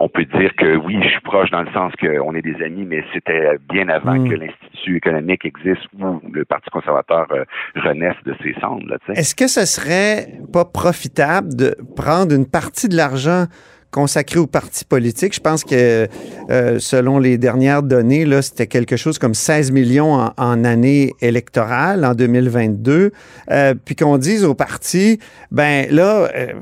on 0.00 0.08
peut 0.08 0.24
dire 0.24 0.50
que 0.56 0.76
oui, 0.76 0.98
je 1.02 1.08
suis 1.08 1.20
proche 1.20 1.50
dans 1.50 1.60
le 1.60 1.70
sens 1.72 1.92
qu'on 2.00 2.34
est 2.34 2.40
des 2.42 2.56
amis, 2.64 2.86
mais 2.86 3.04
c'était 3.12 3.58
bien 3.68 3.88
avant 3.90 4.14
mm. 4.14 4.30
que 4.30 4.34
l'Institut 4.34 4.96
économique 4.96 5.44
existe 5.44 5.82
ou 5.98 6.20
le 6.32 6.44
Parti 6.46 6.70
conservateur 6.70 7.26
euh, 7.32 7.44
renaisse 7.76 8.16
de 8.24 8.34
ses 8.42 8.54
cendres. 8.60 8.96
Est-ce 9.10 9.34
que 9.34 9.46
ce 9.46 9.66
serait 9.66 10.28
pas 10.52 10.64
profitable 10.64 11.54
de 11.54 11.76
prendre 11.96 12.34
une 12.34 12.46
partie 12.46 12.88
de 12.88 12.96
l'argent 12.96 13.44
consacré 13.90 14.38
aux 14.38 14.46
partis 14.46 14.84
politiques. 14.84 15.34
Je 15.34 15.40
pense 15.40 15.64
que 15.64 16.08
euh, 16.50 16.78
selon 16.78 17.18
les 17.18 17.38
dernières 17.38 17.82
données, 17.82 18.24
là, 18.24 18.40
c'était 18.42 18.66
quelque 18.66 18.96
chose 18.96 19.18
comme 19.18 19.34
16 19.34 19.72
millions 19.72 20.30
en, 20.36 20.64
année 20.64 21.14
électorale 21.20 22.04
en 22.04 22.14
2022. 22.14 23.12
Euh, 23.50 23.74
puis 23.84 23.96
qu'on 23.96 24.18
dise 24.18 24.44
aux 24.44 24.54
partis, 24.54 25.18
ben 25.50 25.86
là, 25.90 26.30
euh, 26.34 26.52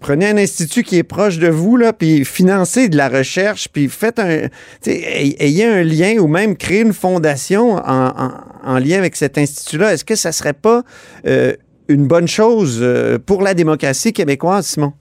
prenez 0.00 0.28
un 0.28 0.36
institut 0.36 0.82
qui 0.82 0.98
est 0.98 1.04
proche 1.04 1.38
de 1.38 1.48
vous, 1.48 1.76
là, 1.76 1.92
puis 1.92 2.24
financez 2.24 2.88
de 2.88 2.96
la 2.96 3.08
recherche, 3.08 3.68
puis 3.68 3.88
faites 3.88 4.18
un, 4.18 4.48
ayez 4.86 5.64
un 5.64 5.82
lien 5.82 6.18
ou 6.18 6.26
même 6.26 6.56
créez 6.56 6.80
une 6.80 6.92
fondation 6.92 7.76
en, 7.76 8.32
en 8.62 8.78
lien 8.78 8.98
avec 8.98 9.16
cet 9.16 9.38
institut-là. 9.38 9.94
Est-ce 9.94 10.04
que 10.04 10.16
ça 10.16 10.32
serait 10.32 10.52
pas 10.52 10.82
une 11.88 12.06
bonne 12.06 12.28
chose 12.28 12.84
pour 13.26 13.42
la 13.42 13.54
démocratie 13.54 14.12
québécoise, 14.12 14.66
Simon? 14.66 14.92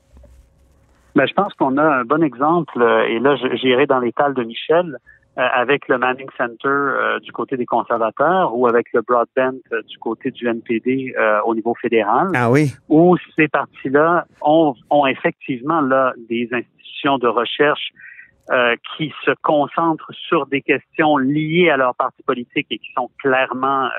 Ben, 1.15 1.27
je 1.27 1.34
pense 1.34 1.53
qu'on 1.53 1.77
a 1.77 1.84
un 1.84 2.03
bon 2.05 2.24
exemple, 2.24 2.82
euh, 2.82 3.08
et 3.08 3.20
là, 3.20 3.36
j'irai 3.36 3.86
dans 3.86 4.00
l'étal 4.00 4.34
de 4.34 4.43
Michel, 4.43 4.98
euh, 5.38 5.41
avec 5.53 5.88
le 5.88 5.98
Manning 5.98 6.29
Center 6.38 6.67
euh, 6.67 7.20
du 7.20 7.32
côté 7.32 7.55
des 7.55 7.65
conservateurs 7.65 8.55
ou 8.55 8.67
avec 8.67 8.88
le 8.93 9.01
Broadband 9.01 9.58
du 9.88 9.98
côté 9.98 10.32
du 10.32 10.48
NPD 10.48 11.13
au 11.46 11.55
niveau 11.55 11.74
fédéral. 11.75 12.27
Ah 12.36 12.51
oui. 12.51 12.72
Où 12.89 13.17
ces 13.36 13.48
partis-là 13.48 14.25
ont, 14.41 14.75
ont, 14.91 15.08
effectivement 15.08 15.82
là 15.82 16.13
des 16.29 16.48
institutions 16.51 17.17
de 17.17 17.27
recherche 17.27 17.91
qui 18.96 19.12
se 19.25 19.32
concentrent 19.41 20.12
sur 20.27 20.46
des 20.46 20.62
questions 20.62 21.17
liées 21.17 21.70
à 21.72 21.77
leur 21.77 21.96
parti 21.96 22.22
politique 22.24 22.67
et 22.70 22.77
qui 22.77 22.91
sont 22.96 23.10
clairement 23.17 23.89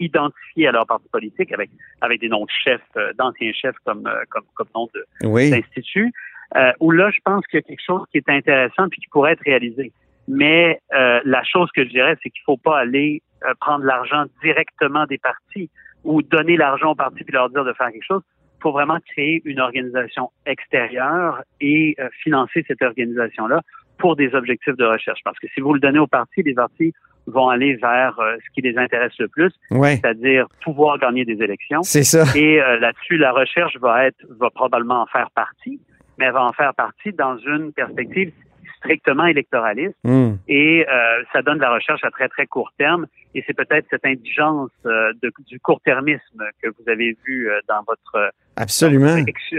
identifiées 0.00 0.68
à 0.68 0.72
leur 0.72 0.86
parti 0.86 1.08
politique 1.10 1.52
avec 1.52 1.68
avec 2.00 2.20
des 2.20 2.28
noms 2.28 2.44
de 2.44 2.50
chefs, 2.64 2.80
d'anciens 3.18 3.52
chefs 3.52 3.76
comme 3.84 4.08
comme 4.30 4.44
comme 4.54 4.68
nom 4.74 4.88
de 4.94 5.50
d'institut 5.50 6.12
euh, 6.56 6.72
où 6.80 6.90
là, 6.90 7.10
je 7.10 7.18
pense 7.24 7.46
qu'il 7.46 7.58
y 7.58 7.62
a 7.62 7.66
quelque 7.66 7.84
chose 7.84 8.04
qui 8.10 8.18
est 8.18 8.28
intéressant 8.28 8.88
puis 8.88 9.00
qui 9.00 9.08
pourrait 9.08 9.32
être 9.32 9.44
réalisé. 9.44 9.92
Mais 10.28 10.78
euh, 10.94 11.20
la 11.24 11.42
chose 11.42 11.70
que 11.74 11.84
je 11.84 11.88
dirais, 11.88 12.16
c'est 12.22 12.28
qu'il 12.28 12.42
faut 12.44 12.58
pas 12.58 12.78
aller 12.78 13.22
euh, 13.44 13.54
prendre 13.60 13.84
l'argent 13.84 14.24
directement 14.42 15.06
des 15.06 15.18
partis 15.18 15.70
ou 16.04 16.22
donner 16.22 16.56
l'argent 16.56 16.90
aux 16.90 16.94
partis 16.94 17.24
puis 17.24 17.32
leur 17.32 17.48
dire 17.48 17.64
de 17.64 17.72
faire 17.72 17.90
quelque 17.90 18.04
chose. 18.06 18.22
Il 18.58 18.62
faut 18.62 18.72
vraiment 18.72 18.98
créer 19.12 19.40
une 19.44 19.60
organisation 19.60 20.30
extérieure 20.44 21.42
et 21.60 21.96
euh, 21.98 22.08
financer 22.22 22.64
cette 22.68 22.82
organisation-là 22.82 23.62
pour 23.98 24.16
des 24.16 24.34
objectifs 24.34 24.76
de 24.76 24.84
recherche. 24.84 25.20
Parce 25.24 25.38
que 25.38 25.46
si 25.54 25.60
vous 25.60 25.72
le 25.72 25.80
donnez 25.80 25.98
aux 25.98 26.06
partis, 26.06 26.42
les 26.42 26.54
partis 26.54 26.92
vont 27.26 27.48
aller 27.48 27.74
vers 27.76 28.16
ce 28.16 28.54
qui 28.54 28.62
les 28.62 28.78
intéresse 28.78 29.12
le 29.18 29.28
plus, 29.28 29.52
c'est-à-dire 29.70 30.46
pouvoir 30.62 30.98
gagner 30.98 31.26
des 31.26 31.42
élections. 31.42 31.82
C'est 31.82 32.04
ça. 32.04 32.24
Et 32.34 32.56
là-dessus, 32.56 33.18
la 33.18 33.32
recherche 33.32 33.76
va 33.80 34.06
être 34.06 34.16
va 34.40 34.48
probablement 34.48 35.02
en 35.02 35.06
faire 35.06 35.30
partie, 35.32 35.78
mais 36.18 36.26
elle 36.26 36.32
va 36.32 36.44
en 36.44 36.52
faire 36.52 36.74
partie 36.74 37.12
dans 37.12 37.36
une 37.38 37.72
perspective 37.72 38.32
strictement 38.78 39.26
électoraliste 39.26 39.96
Hmm. 40.04 40.34
et 40.46 40.86
euh, 40.88 41.22
ça 41.32 41.42
donne 41.42 41.56
de 41.56 41.62
la 41.62 41.74
recherche 41.74 42.04
à 42.04 42.10
très 42.12 42.28
très 42.28 42.46
court 42.46 42.72
terme 42.78 43.06
et 43.34 43.42
c'est 43.46 43.52
peut-être 43.56 43.86
cette 43.90 44.06
indigence 44.06 44.70
euh, 44.86 45.12
de- 45.20 45.32
du 45.48 45.58
court-termisme 45.58 46.44
que 46.62 46.68
vous 46.68 46.88
avez 46.88 47.16
vu 47.26 47.50
euh, 47.50 47.58
dans 47.68 47.82
votre 47.88 48.30
Absolument. 48.56 49.16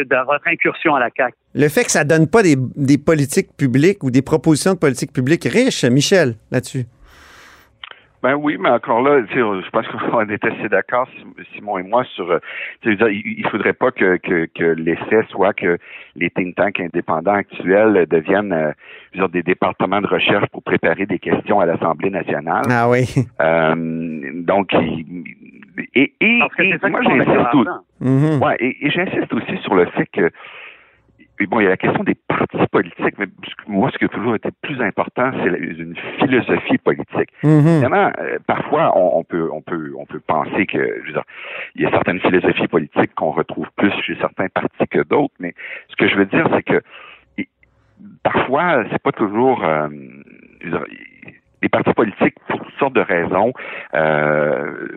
dans 0.09 0.25
votre 0.25 0.47
incursion 0.47 0.95
à 0.95 0.99
la 1.01 1.09
CAQ. 1.15 1.35
Le 1.53 1.67
fait 1.67 1.83
que 1.83 1.91
ça 1.91 2.03
donne 2.05 2.27
pas 2.29 2.43
des, 2.43 2.55
des 2.57 2.97
politiques 2.97 3.49
publiques 3.57 4.03
ou 4.03 4.11
des 4.11 4.21
propositions 4.21 4.73
de 4.73 4.79
politiques 4.79 5.11
publiques 5.13 5.43
riches, 5.45 5.83
Michel, 5.85 6.35
là-dessus. 6.51 6.85
Ben 8.21 8.35
oui, 8.35 8.57
mais 8.59 8.69
encore 8.69 9.01
là, 9.01 9.21
tu 9.23 9.33
sais, 9.33 9.39
je 9.39 9.69
pense 9.69 9.87
qu'on 10.11 10.29
était 10.29 10.49
assez 10.49 10.69
d'accord, 10.69 11.07
Simon 11.55 11.77
et 11.77 11.83
moi, 11.83 12.03
sur. 12.15 12.29
euh, 12.29 12.39
tu 12.81 12.97
sais, 12.97 13.13
il 13.13 13.39
il 13.39 13.47
faudrait 13.49 13.73
pas 13.73 13.91
que, 13.91 14.17
que, 14.17 14.45
que 14.53 14.63
l'essai 14.63 15.23
soit 15.29 15.53
que 15.53 15.77
les 16.15 16.29
think 16.29 16.55
tanks 16.55 16.79
indépendants 16.79 17.33
actuels 17.33 18.05
deviennent 18.09 18.51
euh, 18.51 18.71
je 19.13 19.21
veux 19.21 19.27
dire, 19.27 19.29
des 19.29 19.43
départements 19.43 20.01
de 20.01 20.07
recherche 20.07 20.47
pour 20.51 20.63
préparer 20.63 21.05
des 21.05 21.19
questions 21.19 21.59
à 21.59 21.65
l'Assemblée 21.65 22.09
nationale. 22.09 22.63
Ah 22.69 22.89
oui. 22.89 23.05
Euh, 23.41 23.75
donc, 24.43 24.73
et, 24.73 26.13
et, 26.19 26.39
et 26.59 26.89
moi, 26.89 27.01
j'insiste. 27.01 27.69
Mhm. 28.01 28.41
Ouais, 28.41 28.55
et, 28.59 28.85
et 28.85 28.91
j'insiste 28.91 29.33
aussi 29.33 29.57
sur 29.63 29.75
le 29.75 29.85
fait 29.87 30.05
que 30.07 30.29
et 31.39 31.47
bon, 31.47 31.59
il 31.59 31.63
y 31.63 31.67
a 31.67 31.69
la 31.69 31.77
question 31.77 32.03
des 32.03 32.15
partis 32.27 32.67
politiques, 32.71 33.17
mais 33.17 33.27
moi, 33.67 33.89
ce 33.91 33.97
qui 33.97 34.05
a 34.05 34.09
toujours 34.09 34.35
été 34.35 34.49
plus 34.61 34.81
important, 34.81 35.31
c'est 35.43 35.49
une 35.49 35.95
philosophie 36.19 36.77
politique. 36.79 37.29
Mhm. 37.43 37.67
Évidemment, 37.67 38.11
euh, 38.19 38.37
parfois, 38.45 38.91
on, 38.97 39.19
on 39.19 39.23
peut, 39.23 39.49
on 39.51 39.61
peut, 39.61 39.93
on 39.97 40.05
peut 40.05 40.19
penser 40.19 40.65
que, 40.65 40.77
je 41.01 41.07
veux 41.07 41.13
dire, 41.13 41.23
il 41.75 41.83
y 41.83 41.85
a 41.85 41.91
certaines 41.91 42.19
philosophies 42.19 42.67
politiques 42.67 43.15
qu'on 43.15 43.31
retrouve 43.31 43.67
plus 43.77 43.91
chez 44.05 44.15
certains 44.19 44.47
partis 44.49 44.87
que 44.89 44.99
d'autres, 45.03 45.33
mais 45.39 45.53
ce 45.89 45.95
que 45.95 46.07
je 46.07 46.15
veux 46.15 46.25
dire, 46.25 46.47
c'est 46.53 46.63
que 46.63 46.81
i- 47.37 47.47
parfois, 48.23 48.83
c'est 48.91 49.01
pas 49.01 49.11
toujours, 49.13 49.63
euh, 49.63 49.87
je 50.61 50.65
veux 50.65 50.71
dire, 50.71 50.85
les 51.61 51.69
partis 51.69 51.93
politiques, 51.93 52.35
pour 52.47 52.61
toutes 52.63 52.75
sortes 52.79 52.93
de 52.95 53.01
raisons, 53.01 53.51
euh, 53.93 54.87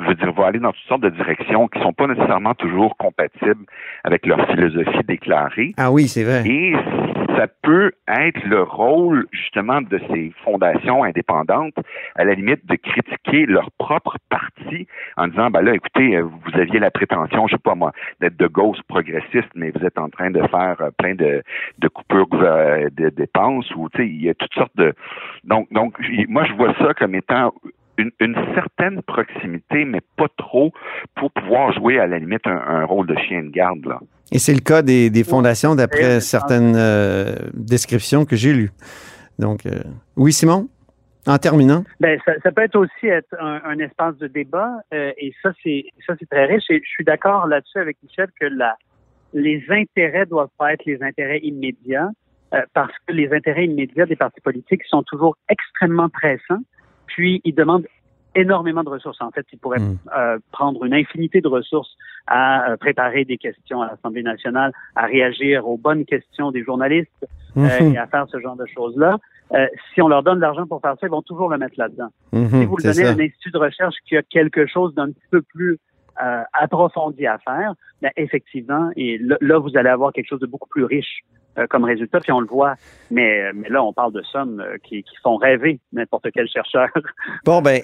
je 0.00 0.08
veux 0.08 0.14
dire, 0.14 0.32
vont 0.32 0.44
aller 0.44 0.58
dans 0.58 0.72
toutes 0.72 0.88
sortes 0.88 1.02
de 1.02 1.10
directions 1.10 1.68
qui 1.68 1.80
sont 1.80 1.92
pas 1.92 2.06
nécessairement 2.06 2.54
toujours 2.54 2.96
compatibles 2.96 3.64
avec 4.04 4.26
leur 4.26 4.46
philosophie 4.48 5.04
déclarée. 5.06 5.74
Ah 5.76 5.90
oui, 5.90 6.08
c'est 6.08 6.24
vrai. 6.24 6.42
Et 6.46 6.74
ça 7.36 7.46
peut 7.62 7.92
être 8.08 8.44
le 8.44 8.62
rôle 8.62 9.26
justement 9.30 9.80
de 9.80 10.00
ces 10.10 10.32
fondations 10.44 11.04
indépendantes, 11.04 11.74
à 12.16 12.24
la 12.24 12.34
limite, 12.34 12.66
de 12.66 12.74
critiquer 12.74 13.46
leur 13.46 13.70
propre 13.78 14.16
parti 14.28 14.88
en 15.16 15.28
disant, 15.28 15.50
ben 15.50 15.62
là, 15.62 15.74
écoutez, 15.74 16.16
euh, 16.16 16.22
vous 16.22 16.58
aviez 16.58 16.80
la 16.80 16.90
prétention, 16.90 17.46
je 17.46 17.52
sais 17.54 17.62
pas 17.62 17.74
moi, 17.74 17.92
d'être 18.20 18.36
de 18.36 18.46
gauche 18.46 18.78
progressiste, 18.88 19.50
mais 19.54 19.70
vous 19.70 19.84
êtes 19.84 19.98
en 19.98 20.08
train 20.08 20.30
de 20.30 20.40
faire 20.48 20.76
euh, 20.80 20.90
plein 20.98 21.14
de, 21.14 21.42
de 21.78 21.88
coupures 21.88 22.26
euh, 22.32 22.88
de 22.96 23.08
dépenses 23.10 23.72
ou, 23.76 23.88
tu 23.90 23.98
sais, 23.98 24.08
il 24.08 24.22
y 24.22 24.28
a 24.28 24.34
toutes 24.34 24.54
sortes 24.54 24.76
de... 24.76 24.92
Donc, 25.44 25.68
donc, 25.70 25.94
moi, 26.28 26.44
je 26.44 26.54
vois 26.54 26.74
ça 26.78 26.94
comme 26.94 27.14
étant 27.14 27.52
une, 27.98 28.10
une 28.20 28.36
certaine 28.54 29.02
proximité, 29.02 29.84
mais 29.84 30.00
pas 30.16 30.28
trop 30.36 30.72
pour 31.14 31.30
pouvoir 31.32 31.72
jouer 31.72 31.98
à 31.98 32.06
la 32.06 32.18
limite 32.18 32.46
un, 32.46 32.56
un 32.56 32.84
rôle 32.84 33.06
de 33.06 33.16
chien 33.16 33.42
de 33.42 33.50
garde, 33.50 33.84
là. 33.84 34.00
Et 34.30 34.38
c'est 34.38 34.52
le 34.52 34.60
cas 34.60 34.82
des, 34.82 35.08
des 35.08 35.24
fondations 35.24 35.74
d'après 35.74 36.20
certaines 36.20 36.74
euh, 36.76 37.34
descriptions 37.54 38.26
que 38.26 38.36
j'ai 38.36 38.52
lues. 38.52 38.70
Donc, 39.38 39.64
euh, 39.64 39.82
oui, 40.16 40.34
Simon, 40.34 40.68
en 41.26 41.38
terminant. 41.38 41.84
Ben, 41.98 42.20
ça, 42.26 42.32
ça 42.42 42.52
peut 42.52 42.62
être 42.62 42.76
aussi 42.76 43.06
être 43.06 43.34
un, 43.40 43.60
un 43.64 43.78
espace 43.78 44.18
de 44.18 44.26
débat 44.26 44.70
euh, 44.92 45.12
et 45.16 45.32
ça 45.42 45.52
c'est 45.62 45.84
ça 46.06 46.14
c'est 46.18 46.28
très 46.28 46.44
riche. 46.44 46.68
Et 46.68 46.82
je 46.84 46.88
suis 46.90 47.04
d'accord 47.04 47.46
là-dessus 47.46 47.78
avec 47.78 47.96
Michel 48.02 48.28
que 48.38 48.46
la, 48.46 48.76
les 49.32 49.64
intérêts 49.70 50.26
doivent 50.26 50.48
pas 50.58 50.74
être 50.74 50.84
les 50.84 51.02
intérêts 51.02 51.40
immédiats 51.40 52.10
euh, 52.54 52.62
parce 52.74 52.92
que 53.06 53.14
les 53.14 53.32
intérêts 53.32 53.64
immédiats 53.64 54.06
des 54.06 54.16
partis 54.16 54.40
politiques 54.42 54.84
sont 54.84 55.02
toujours 55.04 55.36
extrêmement 55.48 56.10
pressants. 56.10 56.62
Puis 57.08 57.40
ils 57.44 57.54
demandent 57.54 57.86
énormément 58.34 58.84
de 58.84 58.90
ressources. 58.90 59.20
En 59.20 59.30
fait, 59.30 59.44
ils 59.52 59.58
pourraient 59.58 59.80
Mm. 59.80 59.98
euh, 60.16 60.38
prendre 60.52 60.84
une 60.84 60.94
infinité 60.94 61.40
de 61.40 61.48
ressources 61.48 61.90
à 62.26 62.70
euh, 62.70 62.76
préparer 62.76 63.24
des 63.24 63.38
questions 63.38 63.82
à 63.82 63.86
l'Assemblée 63.88 64.22
nationale, 64.22 64.72
à 64.94 65.06
réagir 65.06 65.66
aux 65.66 65.76
bonnes 65.78 66.04
questions 66.04 66.50
des 66.52 66.62
journalistes 66.62 67.10
euh, 67.56 67.80
Mhm. 67.80 67.94
et 67.94 67.98
à 67.98 68.06
faire 68.06 68.26
ce 68.28 68.38
genre 68.38 68.54
de 68.56 68.66
choses-là. 68.66 69.16
Euh, 69.54 69.66
si 69.94 70.02
on 70.02 70.08
leur 70.08 70.22
donne 70.22 70.36
de 70.36 70.42
l'argent 70.42 70.66
pour 70.66 70.80
faire 70.82 70.92
ça, 71.00 71.06
ils 71.06 71.10
vont 71.10 71.22
toujours 71.22 71.48
le 71.48 71.56
mettre 71.58 71.74
là-dedans. 71.78 72.10
Mhm, 72.32 72.48
Si 72.50 72.64
vous 72.66 72.76
le 72.76 72.82
donnez 72.82 73.04
à 73.06 73.10
un 73.12 73.18
institut 73.18 73.50
de 73.50 73.58
recherche 73.58 73.94
qui 74.06 74.16
a 74.16 74.22
quelque 74.22 74.66
chose 74.66 74.94
d'un 74.94 75.10
petit 75.10 75.26
peu 75.30 75.40
plus 75.42 75.78
euh, 76.22 76.42
approfondi 76.52 77.26
à 77.26 77.38
faire, 77.38 77.74
ben, 78.02 78.10
effectivement, 78.16 78.90
et 78.96 79.18
là, 79.18 79.36
là, 79.40 79.58
vous 79.58 79.76
allez 79.76 79.88
avoir 79.88 80.12
quelque 80.12 80.26
chose 80.28 80.40
de 80.40 80.46
beaucoup 80.46 80.68
plus 80.68 80.84
riche 80.84 81.20
comme 81.66 81.84
résultat, 81.84 82.20
puis 82.20 82.32
on 82.32 82.40
le 82.40 82.46
voit. 82.46 82.74
Mais, 83.10 83.52
mais 83.54 83.68
là, 83.68 83.82
on 83.82 83.92
parle 83.92 84.12
de 84.12 84.22
sommes 84.22 84.60
euh, 84.60 84.76
qui, 84.84 85.02
qui 85.02 85.16
font 85.22 85.36
rêver 85.36 85.80
n'importe 85.92 86.26
quel 86.34 86.46
chercheur. 86.48 86.88
Bon, 87.44 87.62
ben, 87.62 87.80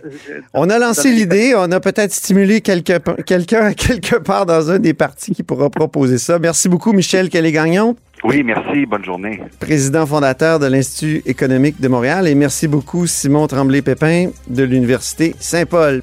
on 0.52 0.68
a 0.70 0.78
lancé 0.78 1.10
l'idée, 1.10 1.54
on 1.56 1.70
a 1.72 1.80
peut-être 1.80 2.12
stimulé 2.12 2.60
quelque- 2.60 3.22
quelqu'un 3.22 3.72
quelque 3.86 4.16
part 4.16 4.46
dans 4.46 4.70
un 4.70 4.78
des 4.78 4.94
partis 4.94 5.32
qui 5.34 5.42
pourra 5.42 5.70
proposer 5.70 6.18
ça. 6.18 6.38
Merci 6.38 6.68
beaucoup, 6.68 6.92
Michel 6.92 7.28
Kelly-Gagnon, 7.30 7.96
Oui, 8.24 8.42
merci, 8.42 8.84
bonne 8.86 9.04
journée. 9.04 9.40
président 9.60 10.04
fondateur 10.06 10.58
de 10.58 10.66
l'Institut 10.66 11.22
économique 11.26 11.80
de 11.80 11.88
Montréal. 11.88 12.26
Et 12.28 12.34
merci 12.34 12.68
beaucoup, 12.68 13.06
Simon 13.06 13.46
Tremblay-Pépin 13.46 14.30
de 14.48 14.62
l'Université 14.64 15.34
Saint-Paul. 15.38 16.02